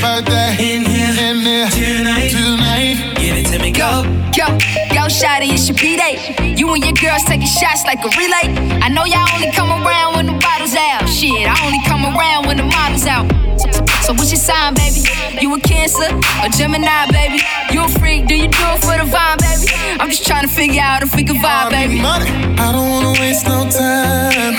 Birthday. 0.00 0.54
Birthday. 0.54 0.74
In 0.74 0.84
here. 0.84 1.14
In 1.18 1.44
there. 1.44 1.70
Tonight. 1.70 2.30
Tonight. 2.30 3.18
Give 3.18 3.36
it 3.36 3.46
to 3.52 3.58
me, 3.58 3.70
go. 3.72 4.02
Go, 4.34 4.46
go, 4.94 5.10
shawty, 5.10 5.50
it's 5.50 5.66
your 5.66 5.76
B-Day. 5.76 6.54
You 6.56 6.70
and 6.72 6.84
your 6.84 6.94
girls 6.94 7.24
taking 7.24 7.46
shots 7.46 7.84
like 7.84 7.98
a 8.06 8.10
relay. 8.14 8.54
I 8.78 8.88
know 8.88 9.04
y'all 9.04 9.26
only 9.34 9.50
come 9.50 9.70
around 9.70 10.14
when 10.14 10.26
the 10.26 10.38
bottles 10.38 10.74
out. 10.74 11.08
Shit, 11.08 11.46
I 11.46 11.54
only 11.66 11.82
come 11.86 12.06
around 12.06 12.46
when 12.46 12.56
the 12.56 12.64
model's 12.64 13.06
out. 13.06 13.26
So, 13.58 13.70
so, 13.70 13.84
so 14.06 14.12
what's 14.14 14.30
your 14.30 14.38
sign, 14.38 14.74
baby? 14.74 15.02
You 15.40 15.54
a 15.54 15.60
Cancer 15.60 16.06
a 16.06 16.48
Gemini, 16.50 17.10
baby? 17.10 17.42
You 17.72 17.84
a 17.84 17.88
freak? 17.98 18.28
Do 18.28 18.34
you 18.36 18.46
do 18.46 18.64
it 18.74 18.80
for 18.80 18.94
the 18.94 19.06
vibe, 19.10 19.42
baby? 19.42 19.66
I'm 19.98 20.08
just 20.08 20.26
trying 20.26 20.46
to 20.46 20.52
figure 20.52 20.82
out 20.82 21.02
if 21.02 21.14
we 21.14 21.24
can 21.24 21.36
vibe, 21.42 21.70
baby. 21.70 22.00
Money. 22.00 22.30
I 22.58 22.70
don't 22.70 22.88
wanna 22.90 23.18
waste 23.18 23.46
no 23.46 23.66
time. 23.66 24.54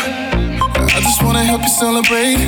I 0.75 0.99
just 0.99 1.23
wanna 1.23 1.43
help 1.43 1.62
you 1.62 1.69
celebrate. 1.69 2.43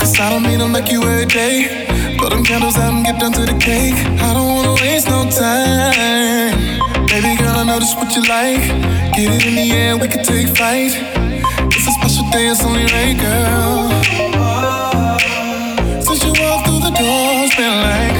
Cause 0.00 0.18
I 0.18 0.30
don't 0.30 0.42
mean 0.42 0.58
to 0.58 0.68
make 0.68 0.90
you 0.90 1.02
every 1.02 1.26
day. 1.26 2.13
Blow 2.24 2.36
them 2.36 2.42
candles 2.42 2.78
out 2.78 2.94
and 2.94 3.04
get 3.04 3.20
down 3.20 3.32
to 3.32 3.44
the 3.44 3.52
cake. 3.60 3.92
I 4.24 4.32
don't 4.32 4.48
wanna 4.48 4.72
waste 4.80 5.08
no 5.08 5.28
time. 5.28 6.56
Baby 7.08 7.36
girl, 7.36 7.58
I 7.60 7.64
know 7.64 7.78
this 7.78 7.94
what 7.96 8.16
you 8.16 8.22
like. 8.22 8.64
Get 9.12 9.28
it 9.28 9.44
in 9.44 9.54
the 9.54 9.70
air, 9.72 9.98
we 9.98 10.08
can 10.08 10.24
take 10.24 10.48
flight. 10.56 10.96
It's 11.68 11.86
a 11.86 11.92
special 11.92 12.24
day, 12.30 12.48
it's 12.48 12.64
only 12.64 12.86
right, 12.96 13.14
girl. 13.20 13.90
Since 16.00 16.24
you 16.24 16.32
walked 16.40 16.64
through 16.64 16.80
the 16.88 16.94
door, 16.96 17.44
it's 17.44 17.56
been 17.60 17.76
like. 17.88 18.16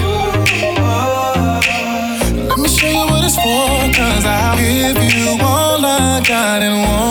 Let 2.51 2.59
me 2.59 2.69
show 2.69 2.89
you 2.89 3.07
what 3.09 3.25
it's 3.25 3.37
for, 3.37 3.89
cause 3.97 4.27
I'll 4.27 4.59
give 4.59 5.01
you 5.01 5.39
all 5.41 5.81
I 5.83 6.21
got 6.29 6.61
and 6.61 6.77
won't 6.85 7.04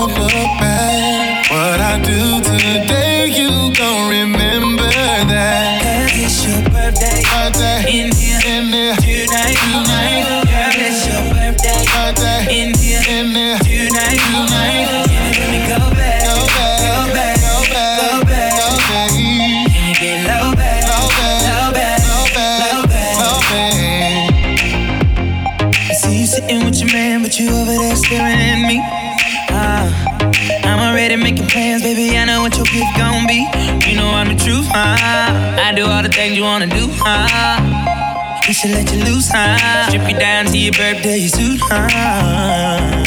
I 34.75 35.71
do 35.75 35.85
all 35.85 36.01
the 36.01 36.09
things 36.09 36.35
you 36.35 36.43
wanna 36.43 36.65
do, 36.67 36.87
ah. 37.05 38.41
We 38.47 38.53
should 38.53 38.71
let 38.71 38.91
you 38.91 39.03
loose, 39.03 39.29
ah. 39.33 39.85
Strip 39.89 40.09
you 40.09 40.17
down 40.17 40.45
to 40.47 40.57
your 40.57 40.73
birthday 40.73 41.27
suit, 41.27 41.61
ah. 41.71 43.03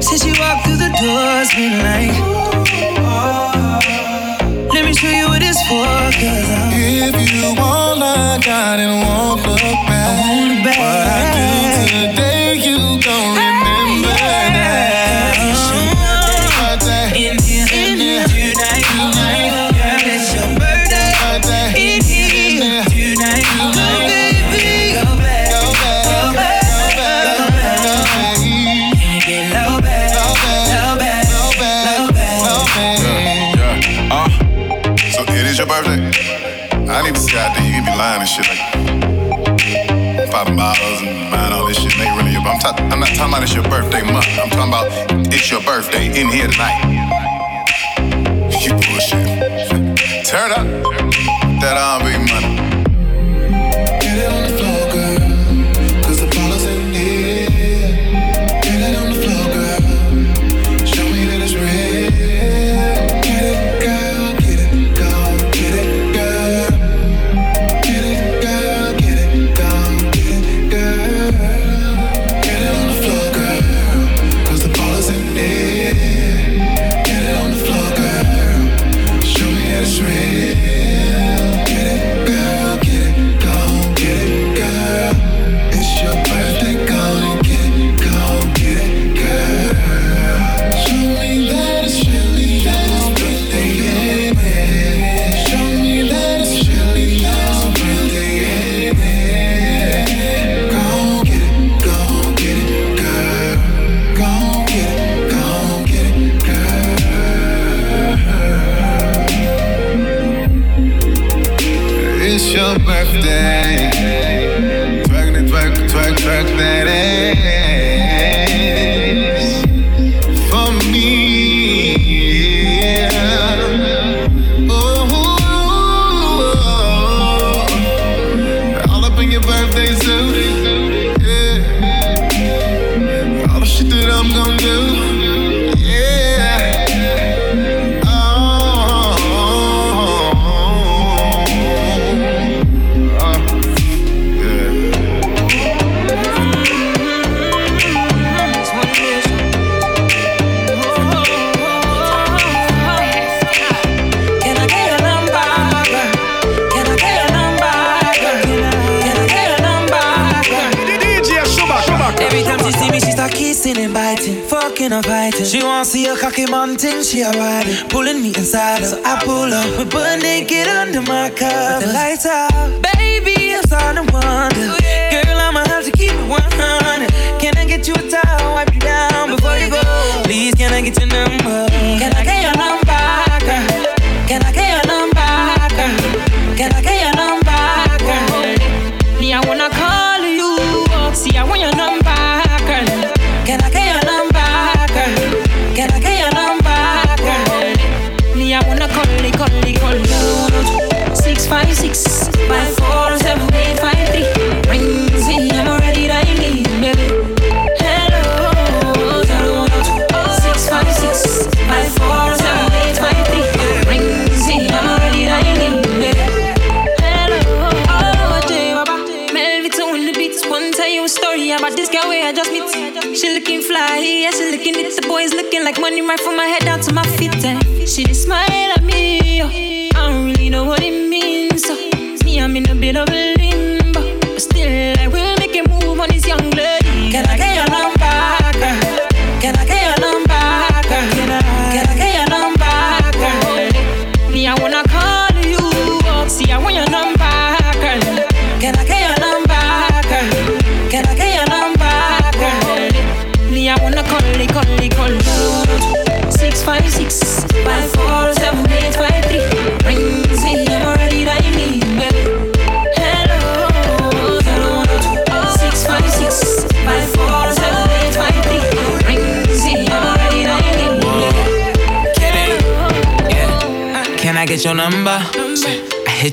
Since 0.00 0.24
you 0.24 0.34
walked 0.40 0.64
through 0.66 0.78
the 0.78 0.90
doors, 1.00 1.50
been 1.54 1.78
like, 1.84 2.16
let 4.72 4.84
me 4.86 4.94
show 4.94 5.10
you 5.10 5.28
what 5.28 5.42
it's 5.42 5.60
for, 5.68 5.84
cause 6.16 6.50
I'm 6.50 6.70
Give 6.72 7.14
you 7.34 7.54
all 7.58 8.02
I 8.02 8.38
got 8.42 8.78
and 8.78 9.02
won't 9.04 9.45
And 38.26 38.34
shit 38.34 38.48
like 38.48 40.30
popping 40.32 40.56
bottles 40.56 41.00
and 41.00 41.30
buying 41.30 41.52
all 41.52 41.64
this 41.68 41.78
shit. 41.78 41.96
Ain't 41.96 42.16
really. 42.18 42.34
I'm, 42.34 42.58
ta- 42.58 42.74
I'm 42.90 42.98
not 42.98 43.10
talking 43.14 43.30
about 43.32 43.44
it's 43.44 43.54
your 43.54 43.62
birthday 43.62 44.02
month. 44.02 44.26
I'm 44.42 44.50
talking 44.50 44.66
about 44.66 45.32
it's 45.32 45.48
your 45.48 45.62
birthday 45.62 46.06
in 46.08 46.26
here 46.34 46.48
tonight. 46.48 46.74
You 48.50 48.72
bullshit. 48.74 50.26
Turn 50.26 50.50
up 50.50 50.66
that 51.62 51.78
R&B 51.78 52.15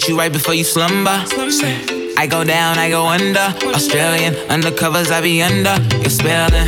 hit 0.04 0.10
you 0.10 0.18
right 0.18 0.34
before 0.34 0.54
you 0.54 0.64
slumber. 0.64 1.24
I 2.18 2.28
go 2.30 2.44
down, 2.44 2.78
I 2.78 2.90
go 2.90 3.06
under. 3.06 3.48
Australian 3.74 4.34
undercovers, 4.50 5.12
I 5.12 5.22
be 5.22 5.42
under. 5.42 5.76
You're 5.98 6.10
spelling 6.10 6.68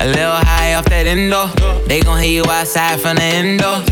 a 0.00 0.06
little 0.06 0.40
high 0.50 0.74
off 0.74 0.86
that 0.86 1.06
endo. 1.06 1.46
They 1.86 2.00
gon' 2.00 2.20
hear 2.20 2.42
you 2.42 2.50
outside 2.50 3.00
from 3.00 3.16
the 3.16 3.22
endo. 3.22 3.82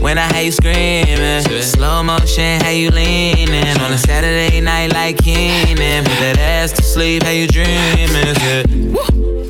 When 0.00 0.18
I 0.18 0.32
hear 0.32 0.44
you 0.44 0.52
screaming, 0.52 1.62
slow 1.62 2.02
motion, 2.02 2.60
how 2.60 2.70
you 2.70 2.90
leaning 2.90 3.80
on 3.80 3.92
a 3.92 3.98
Saturday 3.98 4.60
night 4.60 4.92
like 4.92 5.18
Keenan. 5.18 6.04
Put 6.04 6.18
that 6.20 6.38
ass 6.38 6.72
to 6.72 6.82
sleep, 6.82 7.24
how 7.24 7.30
you 7.30 7.48
dreaming? 7.48 8.36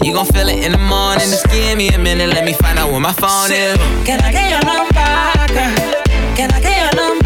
You 0.02 0.14
gon' 0.14 0.26
feel 0.26 0.48
it 0.48 0.64
in 0.64 0.72
the 0.72 0.78
morning. 0.78 1.28
Just 1.28 1.48
give 1.50 1.76
me 1.76 1.88
a 1.90 1.98
minute, 1.98 2.28
let 2.28 2.44
me 2.44 2.54
find 2.54 2.78
out 2.78 2.90
where 2.90 3.00
my 3.00 3.12
phone 3.12 3.52
is. 3.52 3.76
Can 4.06 4.20
I 4.22 4.32
get 4.32 4.48
your 4.48 4.64
number? 4.64 4.96
Girl? 5.52 6.36
Can 6.36 6.50
I 6.52 6.60
get 6.60 6.76
your 6.84 6.96
number? 6.96 7.17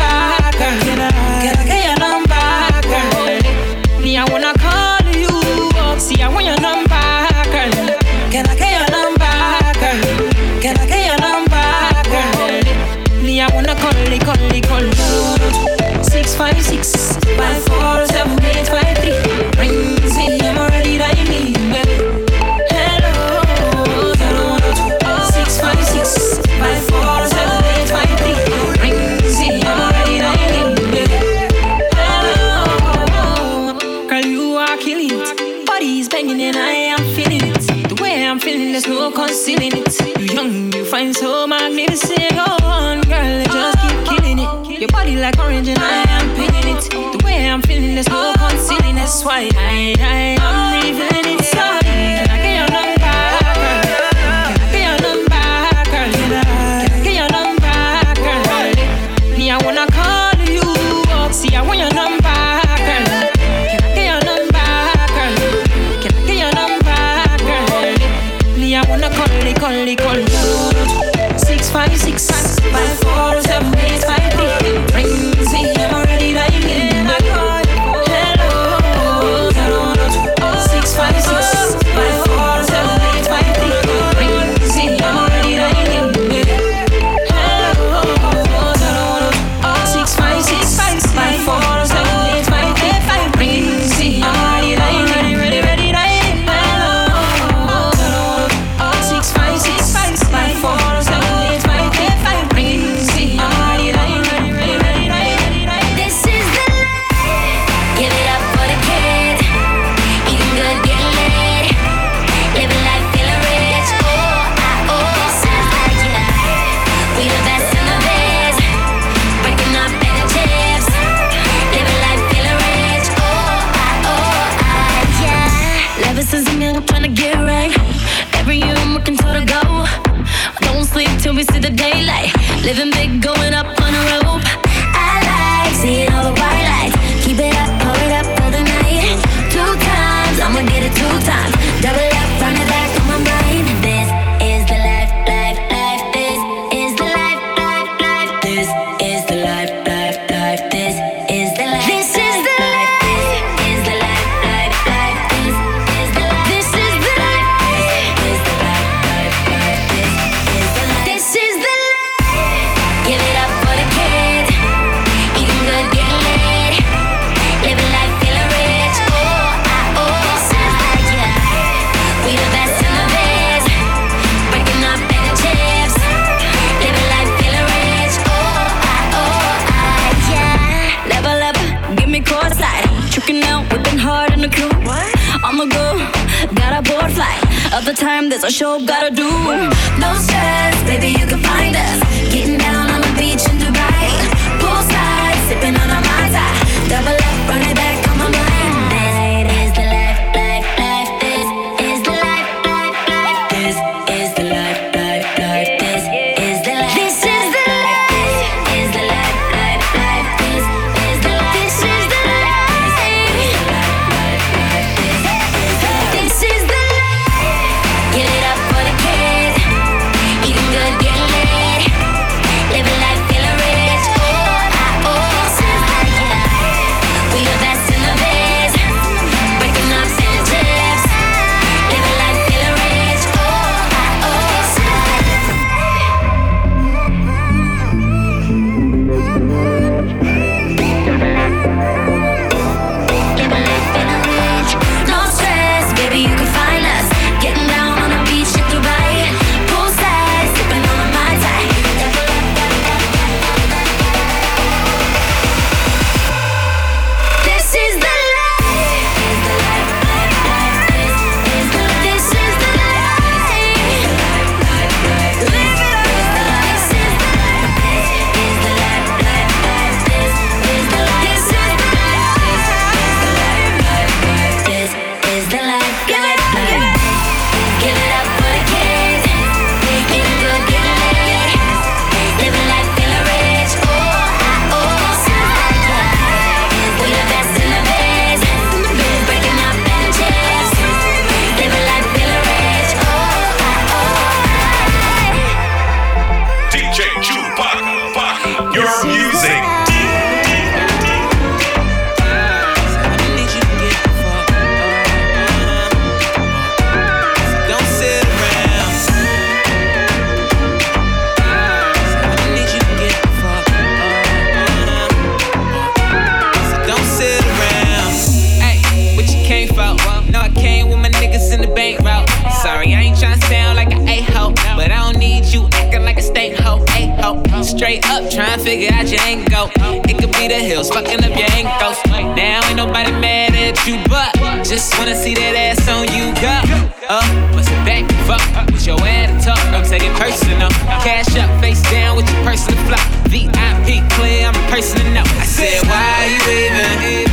Down 341.93 342.17
with 342.17 342.29
your 342.33 342.43
personal 342.43 342.83
flop. 342.87 343.07
VIP 343.29 344.01
clear, 344.13 344.47
I'm 344.49 344.57
a 344.57 344.71
person 344.71 344.99
to 344.99 345.13
know. 345.13 345.25
I 345.25 345.45
said, 345.45 345.87
why 345.87 346.01
are 346.19 346.29
you 346.33 347.21
even? 347.21 347.32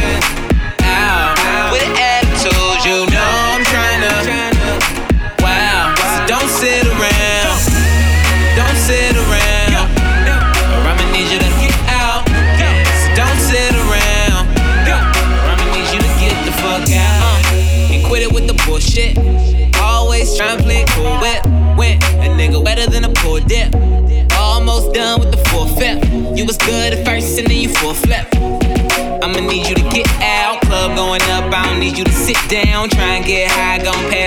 You 31.99 32.05
to 32.05 32.13
sit 32.13 32.37
down. 32.47 32.89
Try 32.89 33.15
and 33.17 33.25
get 33.25 33.51
high, 33.51 33.77
gon' 33.83 33.93
pass 34.09 34.18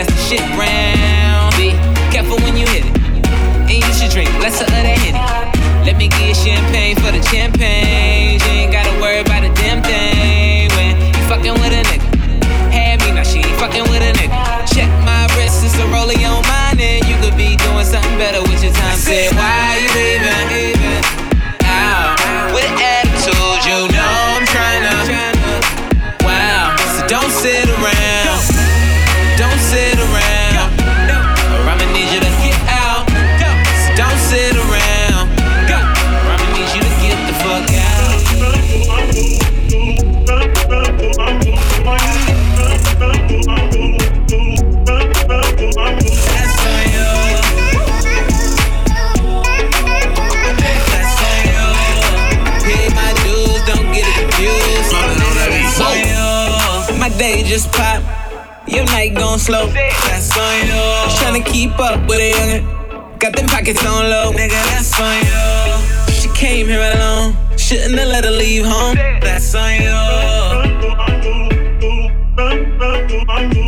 Gon' 59.32 59.38
slow. 59.38 59.66
That's 59.66 60.36
on 60.36 60.66
you. 60.66 60.74
Tryna 61.16 61.42
keep 61.46 61.80
up 61.80 62.06
with 62.06 62.20
a 62.20 62.32
youngin'. 62.32 63.18
Got 63.18 63.34
them 63.34 63.46
pockets 63.46 63.82
on 63.82 64.10
low. 64.10 64.30
Nigga, 64.30 64.60
that's 64.68 65.00
on 65.00 65.24
you. 65.24 66.12
She 66.12 66.28
came 66.38 66.66
here 66.66 66.82
alone. 66.92 67.34
Shouldn't 67.56 67.98
have 67.98 68.08
let 68.08 68.24
her 68.24 68.30
leave 68.30 68.66
home. 68.66 68.94
That's 68.94 69.54
on 69.54 69.72
you. 69.72 69.88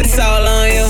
It's 0.01 0.19
all 0.19 0.47
on 0.47 0.69
you. 0.69 0.85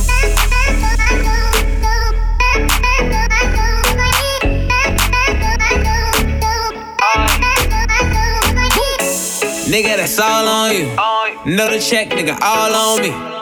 Nigga, 9.70 9.97
that's 9.99 10.18
all 10.18 10.49
on 10.49 10.72
you. 10.75 10.87
Know 11.55 11.70
the 11.70 11.79
check, 11.79 12.09
nigga, 12.09 12.37
all 12.43 12.75
on 12.75 13.03
me. 13.03 13.34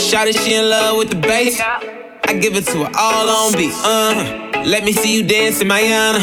Shawty, 0.00 0.32
she 0.32 0.54
in 0.54 0.68
love 0.68 0.96
with 0.96 1.10
the 1.10 1.16
bass. 1.16 1.60
I 1.60 2.32
give 2.40 2.56
it 2.56 2.64
to 2.66 2.84
her 2.84 2.90
all 2.98 3.28
on 3.28 3.52
beat. 3.52 3.72
Uh, 3.84 4.64
let 4.66 4.82
me 4.82 4.92
see 4.92 5.14
you 5.14 5.22
dance 5.22 5.60
in 5.60 5.68
Mayana. 5.68 6.20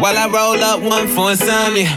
While 0.00 0.18
I 0.18 0.26
roll 0.26 0.62
up 0.62 0.82
one 0.82 1.06
for 1.06 1.30
insomnia. 1.30 1.88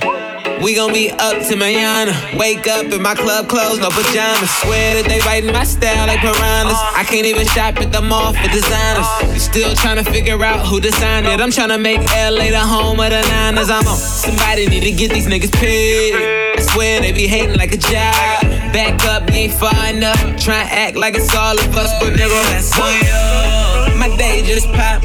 We 0.64 0.76
gon' 0.76 0.94
be 0.94 1.10
up 1.12 1.44
to 1.48 1.56
Mayana. 1.56 2.14
Wake 2.40 2.68
up 2.68 2.86
in 2.86 3.02
my 3.02 3.16
club 3.16 3.50
clothes, 3.50 3.80
no 3.80 3.90
pajamas. 3.90 4.50
Swear 4.62 5.02
that 5.02 5.10
they 5.10 5.20
writing 5.28 5.52
my 5.52 5.66
style 5.66 6.08
like 6.08 6.22
piranhas. 6.22 6.78
I 6.96 7.04
can't 7.04 7.26
even 7.26 7.46
shop 7.48 7.82
at 7.82 7.92
the 7.92 8.02
mall 8.02 8.32
for 8.32 8.48
designers. 8.48 9.08
You 9.34 9.40
still 9.40 9.76
trying 9.76 10.02
to 10.04 10.10
figure 10.10 10.42
out 10.44 10.66
who 10.66 10.80
designed 10.80 11.28
it. 11.28 11.42
I'm 11.42 11.52
trying 11.52 11.70
to 11.70 11.78
make 11.78 12.00
LA 12.00 12.52
the 12.52 12.64
home 12.64 13.00
of 13.00 13.10
the 13.10 13.22
Niners. 13.28 13.70
I'm 13.70 13.86
on. 13.88 13.98
Somebody 13.98 14.68
need 14.68 14.84
to 14.84 14.92
get 14.92 15.12
these 15.12 15.28
niggas 15.28 15.52
paid. 15.52 16.14
I 16.16 16.62
swear 16.62 17.02
they 17.02 17.12
be 17.12 17.28
hating 17.28 17.58
like 17.58 17.74
a 17.74 17.78
job. 17.78 18.43
Back 18.74 19.06
up, 19.06 19.30
ain't 19.32 19.54
far 19.54 19.88
enough. 19.88 20.20
Try 20.42 20.64
act 20.64 20.98
like 20.98 21.14
it's 21.14 21.36
all 21.36 21.54
of 21.54 21.78
us, 21.78 21.94
but 22.02 22.14
nigga, 22.14 22.42
that's 22.50 22.74
on 22.74 22.92
you. 23.06 24.00
My 24.00 24.10
day 24.18 24.42
just 24.44 24.66
pop. 24.74 25.04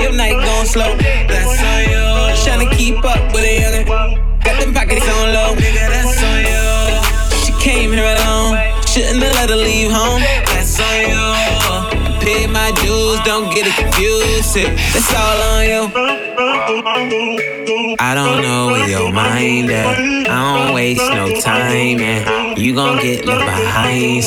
Your 0.00 0.12
night 0.12 0.36
gon' 0.44 0.66
slow. 0.66 0.94
That's 0.98 1.62
on 1.64 1.82
you. 1.88 2.04
Tryna 2.44 2.76
keep 2.76 3.02
up 3.02 3.32
with 3.32 3.42
a 3.42 3.56
youngin'. 3.58 4.44
Got 4.44 4.60
them 4.60 4.74
pockets 4.74 5.08
on 5.08 5.32
low. 5.32 5.54
Nigga, 5.56 5.88
that's 5.88 6.22
on 6.22 6.44
you. 6.44 7.46
She 7.46 7.52
came 7.64 7.90
here 7.92 8.04
alone. 8.04 8.58
Shouldn't 8.86 9.22
have 9.22 9.34
let 9.34 9.48
her 9.48 9.56
leave 9.56 9.90
home. 9.90 10.20
That's 10.52 10.78
on 10.78 11.00
you. 11.08 12.20
Pay 12.20 12.46
my 12.48 12.70
dues, 12.82 13.18
don't 13.24 13.48
get 13.54 13.66
it 13.66 13.76
confused. 13.76 14.56
That's 14.92 15.14
all 15.14 15.40
on 15.56 15.64
you. 15.64 16.29
I 16.62 18.14
don't 18.14 18.42
know 18.42 18.66
where 18.66 18.88
your 18.88 19.10
mind 19.10 19.70
at. 19.70 19.98
I 20.28 20.66
don't 20.66 20.74
waste 20.74 21.00
no 21.10 21.40
time, 21.40 22.00
and 22.00 22.58
you 22.58 22.74
gon' 22.74 22.98
get 22.98 23.24
left 23.24 23.46
behind. 23.46 24.24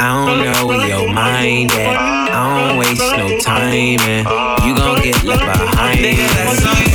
I 0.00 0.26
don't 0.26 0.44
know 0.52 0.66
where 0.68 0.88
your 0.88 1.12
mind 1.12 1.72
at. 1.72 1.96
I 1.96 2.68
don't 2.68 2.78
waste 2.78 3.00
no 3.00 3.38
time, 3.40 4.00
and 4.00 4.26
you 4.64 4.76
gon' 4.76 5.02
get 5.02 5.24
left 5.24 5.58
behind. 5.58 6.91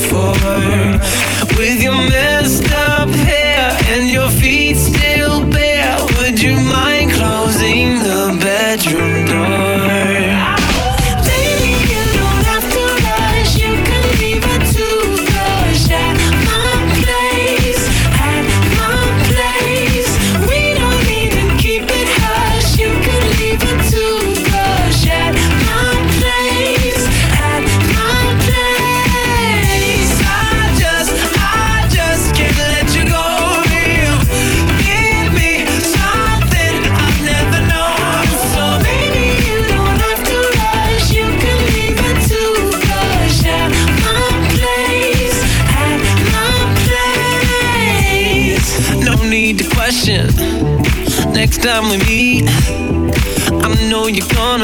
before 0.00 1.58
with 1.58 1.82
your 1.82 1.92
messed 1.92 2.70
up 2.72 3.08
head. 3.08 3.37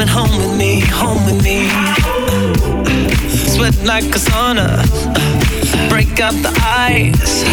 coming 0.05 0.07
home 0.07 0.37
with 0.37 0.57
me, 0.57 0.79
home 0.81 1.25
with 1.25 1.43
me. 1.43 1.69
Sweat 3.53 3.75
like 3.83 4.03
a 4.05 4.19
sauna, 4.19 4.83
break 5.89 6.19
up 6.19 6.33
the 6.41 6.53
ice. 6.61 7.43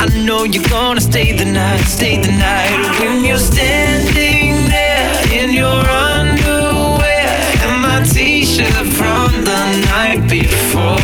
I 0.00 0.06
know 0.24 0.44
you're 0.44 0.68
gonna 0.68 1.00
stay 1.00 1.32
the 1.32 1.44
night, 1.44 1.84
stay 1.84 2.20
the 2.20 2.32
night. 2.32 3.00
When 3.00 3.24
you're 3.24 3.38
standing 3.38 4.68
there 4.68 5.32
in 5.32 5.52
your 5.52 5.80
underwear 6.08 7.28
and 7.64 7.82
my 7.82 8.02
t-shirt 8.04 8.86
from 8.98 9.44
the 9.44 9.62
night 9.92 10.28
before, 10.28 10.98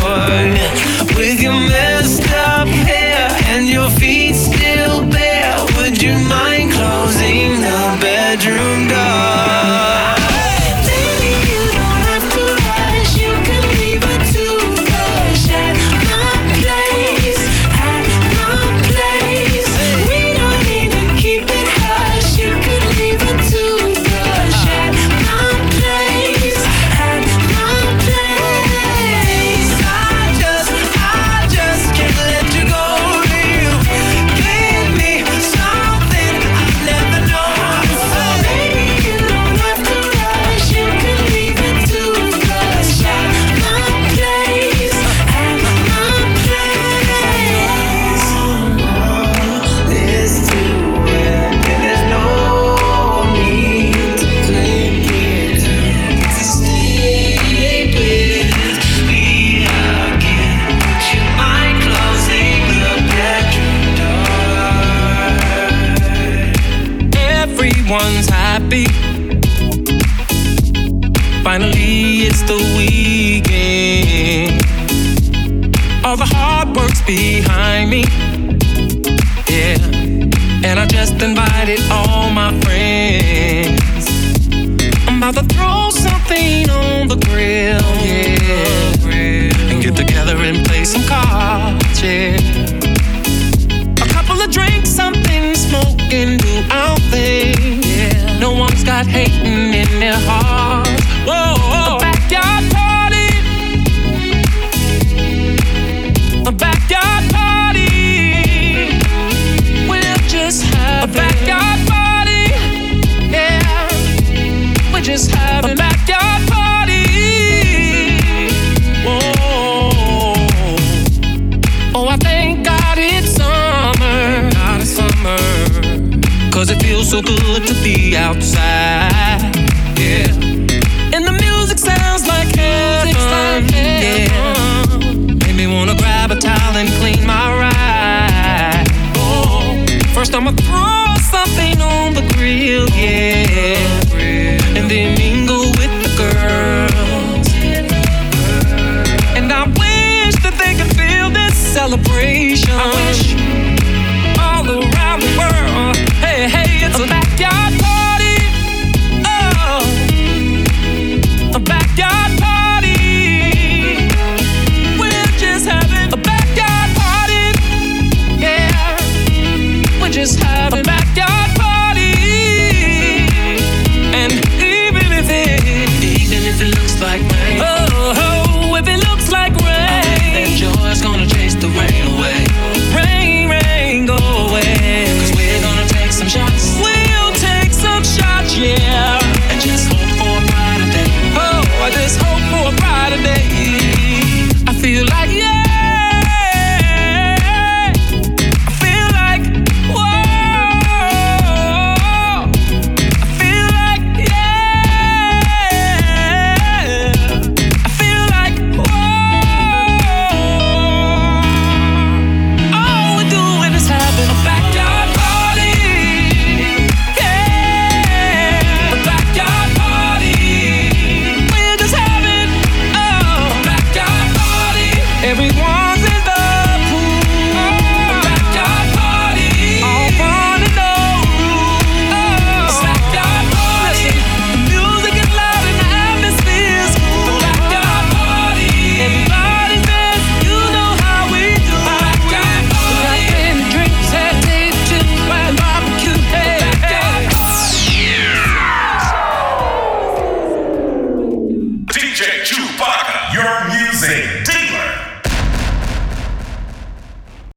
with 1.17 1.41
your 1.41 1.60